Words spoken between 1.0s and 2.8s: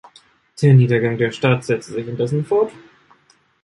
der Stadt setzte sich indessen fort.